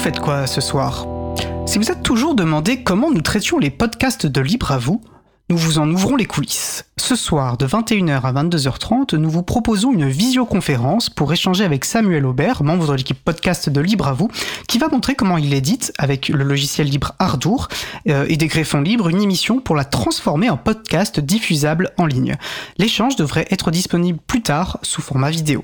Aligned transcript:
faites 0.00 0.18
quoi 0.18 0.46
ce 0.46 0.62
soir? 0.62 1.06
Si 1.66 1.76
vous 1.76 1.90
êtes 1.90 2.02
toujours 2.02 2.34
demandé 2.34 2.82
comment 2.82 3.10
nous 3.10 3.20
traitions 3.20 3.58
les 3.58 3.68
podcasts 3.68 4.26
de 4.26 4.40
Libre 4.40 4.72
à 4.72 4.78
vous, 4.78 5.02
nous 5.50 5.58
vous 5.58 5.78
en 5.78 5.90
ouvrons 5.90 6.16
les 6.16 6.24
coulisses. 6.24 6.86
Ce 6.96 7.14
soir, 7.14 7.58
de 7.58 7.66
21h 7.66 8.22
à 8.22 8.32
22h30, 8.32 9.16
nous 9.16 9.28
vous 9.28 9.42
proposons 9.42 9.92
une 9.92 10.08
visioconférence 10.08 11.10
pour 11.10 11.30
échanger 11.34 11.64
avec 11.64 11.84
Samuel 11.84 12.24
Aubert, 12.24 12.62
membre 12.62 12.86
de 12.86 12.94
l'équipe 12.94 13.22
podcast 13.22 13.68
de 13.68 13.80
Libre 13.82 14.08
à 14.08 14.14
vous, 14.14 14.30
qui 14.68 14.78
va 14.78 14.88
montrer 14.88 15.16
comment 15.16 15.36
il 15.36 15.52
édite, 15.52 15.92
avec 15.98 16.30
le 16.30 16.44
logiciel 16.44 16.88
libre 16.88 17.12
Ardour 17.18 17.68
euh, 18.08 18.24
et 18.26 18.38
des 18.38 18.46
greffons 18.46 18.80
libres, 18.80 19.10
une 19.10 19.20
émission 19.20 19.60
pour 19.60 19.76
la 19.76 19.84
transformer 19.84 20.48
en 20.48 20.56
podcast 20.56 21.20
diffusable 21.20 21.90
en 21.98 22.06
ligne. 22.06 22.36
L'échange 22.78 23.16
devrait 23.16 23.48
être 23.50 23.70
disponible 23.70 24.18
plus 24.26 24.40
tard 24.40 24.78
sous 24.82 25.02
format 25.02 25.30
vidéo. 25.30 25.62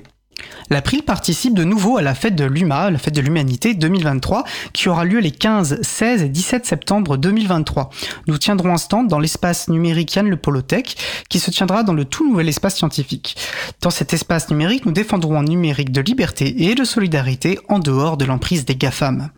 L'April 0.69 1.03
participe 1.03 1.53
de 1.53 1.63
nouveau 1.63 1.97
à 1.97 2.01
la 2.01 2.13
fête 2.13 2.35
de 2.35 2.43
l'UMA, 2.43 2.91
la 2.91 2.97
fête 2.97 3.15
de 3.15 3.21
l'humanité 3.21 3.73
2023, 3.73 4.43
qui 4.73 4.89
aura 4.89 5.05
lieu 5.05 5.19
les 5.19 5.31
15, 5.31 5.81
16 5.81 6.23
et 6.23 6.29
17 6.29 6.65
septembre 6.65 7.17
2023. 7.17 7.89
Nous 8.27 8.37
tiendrons 8.37 8.73
un 8.73 8.77
stand 8.77 9.07
dans 9.07 9.19
l'espace 9.19 9.69
numérique 9.69 10.15
Yann 10.15 10.29
Le 10.29 10.37
Polotech, 10.37 10.97
qui 11.29 11.39
se 11.39 11.51
tiendra 11.51 11.83
dans 11.83 11.93
le 11.93 12.05
tout 12.05 12.27
nouvel 12.29 12.49
espace 12.49 12.75
scientifique. 12.75 13.37
Dans 13.81 13.89
cet 13.89 14.13
espace 14.13 14.49
numérique, 14.49 14.85
nous 14.85 14.91
défendrons 14.91 15.39
un 15.39 15.43
numérique 15.43 15.91
de 15.91 16.01
liberté 16.01 16.69
et 16.69 16.75
de 16.75 16.83
solidarité 16.83 17.59
en 17.69 17.79
dehors 17.79 18.17
de 18.17 18.25
l'emprise 18.25 18.65
des 18.65 18.75
GAFAM. 18.75 19.29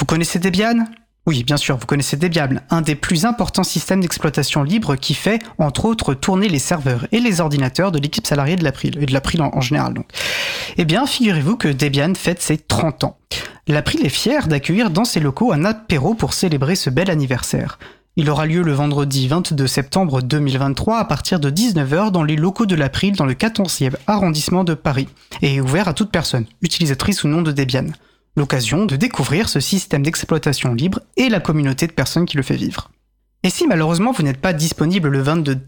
Vous 0.00 0.06
connaissez 0.06 0.38
Debian? 0.38 0.86
Oui, 1.28 1.44
bien 1.44 1.58
sûr, 1.58 1.76
vous 1.76 1.84
connaissez 1.84 2.16
Debian, 2.16 2.56
un 2.70 2.80
des 2.80 2.94
plus 2.94 3.26
importants 3.26 3.62
systèmes 3.62 4.00
d'exploitation 4.00 4.62
libre 4.62 4.96
qui 4.96 5.12
fait, 5.12 5.42
entre 5.58 5.84
autres, 5.84 6.14
tourner 6.14 6.48
les 6.48 6.58
serveurs 6.58 7.06
et 7.12 7.20
les 7.20 7.42
ordinateurs 7.42 7.92
de 7.92 7.98
l'équipe 7.98 8.26
salariée 8.26 8.56
de 8.56 8.64
l'April, 8.64 8.96
et 8.98 9.04
de 9.04 9.12
l'April 9.12 9.42
en, 9.42 9.60
général. 9.60 9.92
Eh 10.78 10.86
bien, 10.86 11.04
figurez-vous 11.04 11.58
que 11.58 11.68
Debian 11.68 12.14
fête 12.14 12.40
ses 12.40 12.56
30 12.56 13.04
ans. 13.04 13.18
L'April 13.66 14.06
est 14.06 14.08
fier 14.08 14.48
d'accueillir 14.48 14.88
dans 14.88 15.04
ses 15.04 15.20
locaux 15.20 15.52
un 15.52 15.66
apéro 15.66 16.14
pour 16.14 16.32
célébrer 16.32 16.76
ce 16.76 16.88
bel 16.88 17.10
anniversaire. 17.10 17.78
Il 18.16 18.30
aura 18.30 18.46
lieu 18.46 18.62
le 18.62 18.72
vendredi 18.72 19.28
22 19.28 19.66
septembre 19.66 20.22
2023 20.22 20.96
à 20.96 21.04
partir 21.04 21.40
de 21.40 21.50
19h 21.50 22.10
dans 22.10 22.22
les 22.22 22.36
locaux 22.36 22.64
de 22.64 22.74
l'April 22.74 23.14
dans 23.16 23.26
le 23.26 23.34
14e 23.34 23.96
arrondissement 24.06 24.64
de 24.64 24.72
Paris, 24.72 25.08
et 25.42 25.56
est 25.56 25.60
ouvert 25.60 25.88
à 25.88 25.92
toute 25.92 26.10
personne, 26.10 26.46
utilisatrice 26.62 27.22
ou 27.22 27.28
non 27.28 27.42
de 27.42 27.52
Debian 27.52 27.88
l'occasion 28.38 28.86
de 28.86 28.96
découvrir 28.96 29.48
ce 29.48 29.60
système 29.60 30.02
d'exploitation 30.02 30.72
libre 30.72 31.00
et 31.16 31.28
la 31.28 31.40
communauté 31.40 31.86
de 31.86 31.92
personnes 31.92 32.24
qui 32.24 32.36
le 32.36 32.42
fait 32.42 32.56
vivre. 32.56 32.90
Et 33.44 33.50
si 33.50 33.66
malheureusement 33.66 34.12
vous 34.12 34.22
n'êtes 34.22 34.40
pas 34.40 34.52
disponible 34.52 35.08
le 35.08 35.20
22 35.20 35.58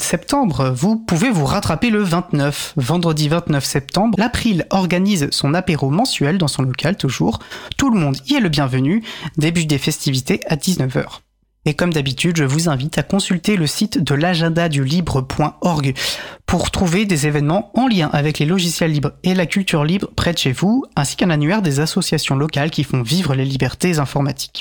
septembre, 0.00 0.72
vous 0.74 0.96
pouvez 0.96 1.30
vous 1.30 1.44
rattraper 1.44 1.90
le 1.90 2.02
29. 2.02 2.74
Vendredi 2.76 3.28
29 3.28 3.64
septembre, 3.64 4.18
l'April 4.18 4.66
organise 4.70 5.28
son 5.30 5.54
apéro 5.54 5.90
mensuel 5.90 6.38
dans 6.38 6.48
son 6.48 6.62
local 6.62 6.96
toujours. 6.96 7.38
Tout 7.76 7.90
le 7.90 8.00
monde 8.00 8.16
y 8.28 8.34
est 8.34 8.40
le 8.40 8.48
bienvenu. 8.48 9.04
Début 9.36 9.66
des 9.66 9.78
festivités 9.78 10.40
à 10.48 10.56
19h. 10.56 11.20
Et 11.66 11.74
comme 11.74 11.92
d'habitude, 11.92 12.38
je 12.38 12.44
vous 12.44 12.70
invite 12.70 12.96
à 12.96 13.02
consulter 13.02 13.56
le 13.56 13.66
site 13.66 14.02
de 14.02 14.14
l'agenda 14.14 14.70
du 14.70 14.82
libre.org 14.82 15.94
pour 16.46 16.70
trouver 16.70 17.04
des 17.04 17.26
événements 17.26 17.70
en 17.74 17.86
lien 17.86 18.08
avec 18.12 18.38
les 18.38 18.46
logiciels 18.46 18.92
libres 18.92 19.12
et 19.24 19.34
la 19.34 19.44
culture 19.44 19.84
libre 19.84 20.08
près 20.16 20.32
de 20.32 20.38
chez 20.38 20.52
vous, 20.52 20.84
ainsi 20.96 21.16
qu'un 21.16 21.30
annuaire 21.30 21.60
des 21.60 21.80
associations 21.80 22.34
locales 22.34 22.70
qui 22.70 22.82
font 22.82 23.02
vivre 23.02 23.34
les 23.34 23.44
libertés 23.44 23.98
informatiques. 23.98 24.58